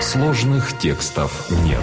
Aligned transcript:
Сложных 0.00 0.78
текстов 0.78 1.50
нет. 1.64 1.80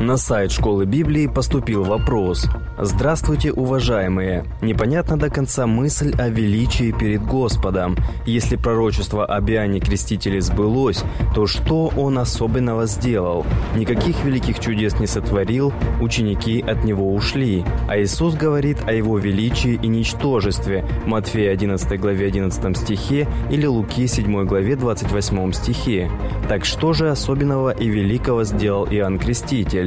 На 0.00 0.16
сайт 0.16 0.50
школы 0.50 0.84
Библии 0.84 1.26
поступил 1.26 1.84
вопрос. 1.84 2.48
Здравствуйте, 2.78 3.52
уважаемые! 3.52 4.44
Непонятна 4.60 5.16
до 5.16 5.30
конца 5.30 5.66
мысль 5.66 6.12
о 6.18 6.28
величии 6.28 6.90
перед 6.90 7.22
Господом. 7.24 7.96
Если 8.26 8.56
пророчество 8.56 9.24
об 9.24 9.50
Иоанне 9.50 9.78
Крестителе 9.78 10.40
сбылось, 10.40 11.04
то 11.34 11.46
что 11.46 11.92
он 11.96 12.18
особенного 12.18 12.86
сделал? 12.86 13.46
Никаких 13.76 14.24
великих 14.24 14.58
чудес 14.58 14.98
не 14.98 15.06
сотворил, 15.06 15.72
ученики 16.00 16.60
от 16.60 16.82
него 16.82 17.14
ушли. 17.14 17.64
А 17.88 17.98
Иисус 17.98 18.34
говорит 18.34 18.78
о 18.86 18.92
его 18.92 19.18
величии 19.18 19.78
и 19.80 19.86
ничтожестве. 19.86 20.84
Матфея 21.06 21.52
11 21.52 22.00
главе 22.00 22.26
11 22.26 22.76
стихе 22.76 23.28
или 23.50 23.66
Луки 23.66 24.06
7 24.06 24.44
главе 24.46 24.74
28 24.74 25.52
стихе. 25.52 26.10
Так 26.48 26.64
что 26.64 26.92
же 26.92 27.10
особенного 27.10 27.70
и 27.70 27.88
великого 27.88 28.44
сделал 28.44 28.86
Иоанн 28.90 29.18
Креститель? 29.18 29.81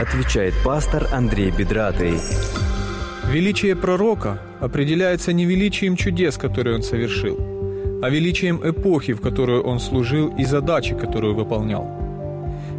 Отвечает 0.00 0.54
пастор 0.64 1.08
Андрей 1.12 1.50
Бедратый. 1.50 2.20
Величие 3.30 3.74
пророка 3.74 4.38
определяется 4.60 5.32
не 5.32 5.46
величием 5.46 5.96
чудес, 5.96 6.36
которые 6.36 6.76
он 6.76 6.82
совершил, 6.82 7.36
а 8.02 8.10
величием 8.10 8.60
эпохи, 8.62 9.14
в 9.14 9.20
которую 9.20 9.64
он 9.64 9.80
служил 9.80 10.34
и 10.38 10.44
задачи, 10.44 10.94
которую 10.94 11.34
выполнял. 11.34 11.88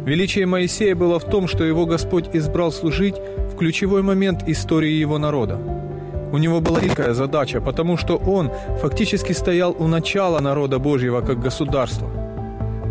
Величие 0.06 0.46
Моисея 0.46 0.94
было 0.94 1.18
в 1.18 1.24
том, 1.24 1.48
что 1.48 1.64
его 1.64 1.84
Господь 1.84 2.30
избрал 2.32 2.72
служить 2.72 3.16
в 3.52 3.56
ключевой 3.56 4.02
момент 4.02 4.48
истории 4.48 4.92
его 4.92 5.18
народа. 5.18 5.58
У 6.32 6.38
него 6.38 6.60
была 6.60 6.80
великая 6.80 7.14
задача, 7.14 7.60
потому 7.60 7.96
что 7.96 8.16
он 8.16 8.50
фактически 8.80 9.32
стоял 9.32 9.76
у 9.78 9.86
начала 9.86 10.40
народа 10.40 10.78
Божьего 10.78 11.20
как 11.20 11.40
государства. 11.40 12.08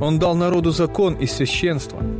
Он 0.01 0.19
дал 0.19 0.35
народу 0.35 0.71
закон 0.71 1.15
и 1.15 1.25
священство– 1.25 1.97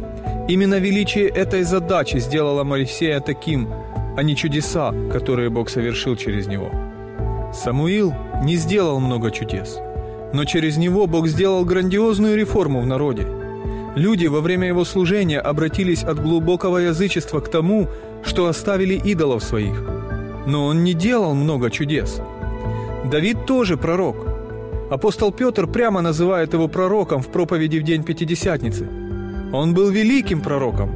Именно 0.47 0.79
величие 0.79 1.27
этой 1.27 1.63
задачи 1.63 2.19
сделало 2.19 2.63
Моисея 2.63 3.19
таким, 3.19 3.67
а 4.15 4.23
не 4.23 4.33
чудеса, 4.33 4.93
которые 5.11 5.49
Бог 5.49 5.69
совершил 5.69 6.15
через 6.15 6.47
него. 6.47 6.71
Самуил 7.53 8.13
не 8.43 8.55
сделал 8.55 9.01
много 9.01 9.29
чудес, 9.29 9.77
но 10.31 10.45
через 10.45 10.77
него 10.77 11.05
Бог 11.05 11.27
сделал 11.27 11.65
грандиозную 11.65 12.37
реформу 12.37 12.79
в 12.79 12.85
народе. 12.85 13.27
Люди 13.95 14.27
во 14.27 14.39
время 14.39 14.69
его 14.69 14.85
служения 14.85 15.39
обратились 15.39 16.03
от 16.03 16.23
глубокого 16.23 16.77
язычества 16.77 17.41
к 17.41 17.49
тому, 17.49 17.89
что 18.23 18.47
оставили 18.47 18.93
идолов 18.93 19.43
своих. 19.43 19.83
Но 20.45 20.67
он 20.67 20.85
не 20.85 20.93
делал 20.93 21.33
много 21.33 21.69
чудес. 21.69 22.21
Давид 23.11 23.45
тоже 23.45 23.75
пророк. 23.75 24.15
Апостол 24.89 25.33
Петр 25.33 25.67
прямо 25.67 25.99
называет 26.01 26.53
его 26.53 26.69
пророком 26.69 27.21
в 27.21 27.27
проповеди 27.27 27.79
в 27.79 27.83
день 27.83 28.03
Пятидесятницы– 28.03 28.87
он 29.53 29.73
был 29.73 29.89
великим 29.89 30.41
пророком, 30.41 30.89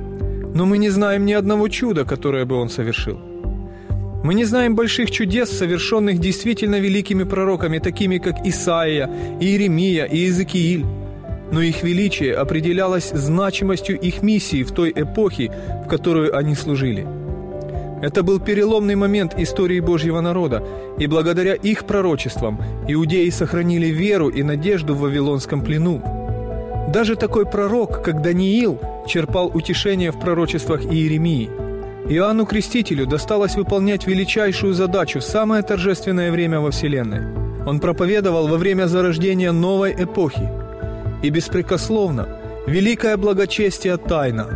но 0.53 0.65
мы 0.65 0.77
не 0.77 0.89
знаем 0.89 1.25
ни 1.25 1.33
одного 1.33 1.69
чуда, 1.69 2.05
которое 2.05 2.45
бы 2.45 2.55
он 2.55 2.69
совершил. 2.69 3.19
Мы 4.23 4.35
не 4.35 4.45
знаем 4.45 4.75
больших 4.75 5.09
чудес, 5.09 5.49
совершенных 5.49 6.19
действительно 6.19 6.79
великими 6.79 7.23
пророками, 7.23 7.79
такими 7.79 8.19
как 8.19 8.45
Исаия, 8.45 9.09
Иеремия 9.39 10.05
и 10.05 10.17
Иезекииль. 10.17 10.85
Но 11.51 11.61
их 11.61 11.81
величие 11.83 12.35
определялось 12.35 13.09
значимостью 13.09 13.99
их 13.99 14.21
миссии 14.21 14.63
в 14.63 14.71
той 14.71 14.91
эпохе, 14.95 15.51
в 15.85 15.87
которую 15.87 16.37
они 16.37 16.55
служили. 16.55 17.07
Это 18.01 18.23
был 18.23 18.39
переломный 18.39 18.95
момент 18.95 19.33
истории 19.37 19.79
Божьего 19.79 20.21
народа, 20.21 20.63
и 20.99 21.07
благодаря 21.07 21.55
их 21.55 21.85
пророчествам 21.85 22.61
иудеи 22.87 23.29
сохранили 23.29 23.87
веру 23.87 24.29
и 24.29 24.43
надежду 24.43 24.93
в 24.93 25.01
Вавилонском 25.01 25.61
плену. 25.61 26.20
Даже 26.91 27.15
такой 27.15 27.45
пророк, 27.45 28.03
как 28.03 28.21
Даниил, 28.21 28.77
черпал 29.07 29.49
утешение 29.53 30.11
в 30.11 30.19
пророчествах 30.19 30.83
Иеремии. 30.83 31.49
Иоанну 32.09 32.45
Крестителю 32.45 33.05
досталось 33.05 33.55
выполнять 33.55 34.07
величайшую 34.07 34.73
задачу 34.73 35.19
в 35.19 35.23
самое 35.23 35.63
торжественное 35.63 36.31
время 36.31 36.59
во 36.59 36.71
Вселенной. 36.71 37.21
Он 37.65 37.79
проповедовал 37.79 38.47
во 38.47 38.57
время 38.57 38.87
зарождения 38.87 39.53
новой 39.53 39.93
эпохи. 39.93 40.49
И 41.23 41.29
беспрекословно, 41.29 42.27
великое 42.67 43.15
благочестие 43.15 43.95
тайна. 43.95 44.47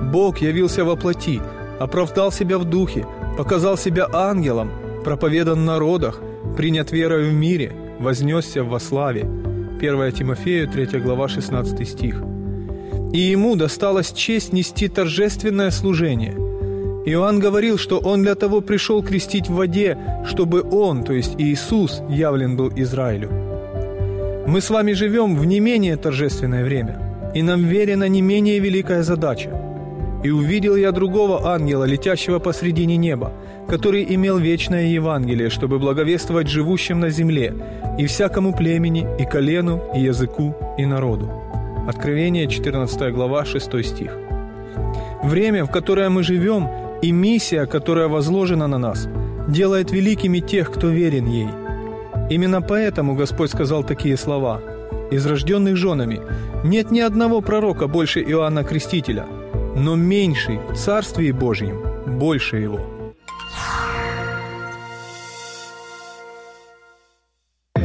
Бог 0.00 0.38
явился 0.38 0.86
во 0.86 0.96
плоти, 0.96 1.42
оправдал 1.78 2.32
себя 2.32 2.56
в 2.56 2.64
духе, 2.64 3.06
показал 3.36 3.76
себя 3.76 4.06
ангелом, 4.10 4.70
проповедан 5.04 5.60
в 5.60 5.64
народах, 5.64 6.20
принят 6.56 6.90
верой 6.90 7.28
в 7.28 7.34
мире, 7.34 7.72
вознесся 7.98 8.64
во 8.64 8.80
славе– 8.80 9.28
1 9.82 10.12
Тимофею, 10.12 10.68
3 10.68 11.00
глава, 11.00 11.28
16 11.28 11.88
стих. 11.88 12.22
«И 13.12 13.18
ему 13.18 13.56
досталась 13.56 14.12
честь 14.12 14.52
нести 14.52 14.86
торжественное 14.86 15.72
служение. 15.72 16.34
Иоанн 17.04 17.40
говорил, 17.40 17.78
что 17.78 17.98
он 17.98 18.22
для 18.22 18.36
того 18.36 18.60
пришел 18.60 19.02
крестить 19.02 19.48
в 19.48 19.54
воде, 19.54 19.98
чтобы 20.24 20.62
он, 20.62 21.02
то 21.02 21.12
есть 21.12 21.34
Иисус, 21.36 22.00
явлен 22.08 22.56
был 22.56 22.70
Израилю. 22.76 23.28
Мы 24.46 24.60
с 24.60 24.70
вами 24.70 24.92
живем 24.92 25.36
в 25.36 25.44
не 25.46 25.58
менее 25.58 25.96
торжественное 25.96 26.64
время, 26.64 27.32
и 27.34 27.42
нам 27.42 27.64
верена 27.64 28.08
не 28.08 28.22
менее 28.22 28.60
великая 28.60 29.02
задача. 29.02 29.50
И 30.24 30.30
увидел 30.30 30.76
я 30.76 30.92
другого 30.92 31.52
ангела, 31.52 31.84
летящего 31.84 32.38
посредине 32.38 32.96
неба, 32.96 33.32
который 33.68 34.04
имел 34.14 34.38
вечное 34.38 34.86
Евангелие, 34.86 35.50
чтобы 35.50 35.78
благовествовать 35.78 36.48
живущим 36.48 37.00
на 37.00 37.10
земле, 37.10 37.54
и 37.98 38.06
всякому 38.06 38.54
племени, 38.54 39.06
и 39.18 39.24
колену, 39.24 39.80
и 39.94 40.00
языку, 40.00 40.54
и 40.78 40.86
народу». 40.86 41.28
Откровение, 41.88 42.46
14 42.46 43.12
глава, 43.12 43.44
6 43.44 43.84
стих. 43.84 44.16
Время, 45.24 45.64
в 45.64 45.70
которое 45.70 46.08
мы 46.08 46.22
живем, 46.22 46.68
и 47.02 47.10
миссия, 47.10 47.66
которая 47.66 48.06
возложена 48.06 48.68
на 48.68 48.78
нас, 48.78 49.08
делает 49.48 49.90
великими 49.90 50.38
тех, 50.38 50.70
кто 50.70 50.88
верен 50.88 51.26
ей. 51.26 51.48
Именно 52.30 52.62
поэтому 52.62 53.16
Господь 53.16 53.50
сказал 53.50 53.82
такие 53.82 54.16
слова. 54.16 54.60
«Из 55.10 55.26
рожденных 55.26 55.76
женами 55.76 56.20
нет 56.64 56.92
ни 56.92 57.00
одного 57.00 57.40
пророка 57.40 57.88
больше 57.88 58.20
Иоанна 58.20 58.62
Крестителя, 58.62 59.26
но 59.74 59.96
меньший 59.96 60.58
в 60.58 60.74
Царстве 60.74 61.32
Божьем 61.32 61.82
больше 62.18 62.56
его». 62.56 62.80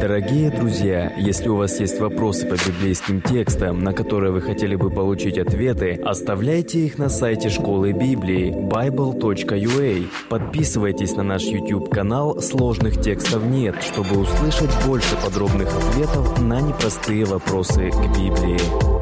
Дорогие 0.00 0.50
друзья, 0.50 1.12
если 1.18 1.48
у 1.48 1.56
вас 1.56 1.80
есть 1.80 1.98
вопросы 1.98 2.46
по 2.46 2.54
библейским 2.54 3.20
текстам, 3.20 3.82
на 3.82 3.92
которые 3.92 4.30
вы 4.30 4.40
хотели 4.40 4.76
бы 4.76 4.90
получить 4.90 5.38
ответы, 5.38 6.00
оставляйте 6.04 6.78
их 6.86 6.98
на 6.98 7.08
сайте 7.08 7.50
школы 7.50 7.92
Библии 7.92 8.52
bible.ua. 8.52 10.06
Подписывайтесь 10.28 11.16
на 11.16 11.24
наш 11.24 11.42
YouTube-канал 11.42 12.40
«Сложных 12.40 13.00
текстов 13.00 13.44
нет», 13.44 13.82
чтобы 13.82 14.20
услышать 14.20 14.70
больше 14.86 15.16
подробных 15.16 15.68
ответов 15.76 16.40
на 16.40 16.60
непростые 16.60 17.24
вопросы 17.24 17.90
к 17.90 18.16
Библии. 18.16 18.97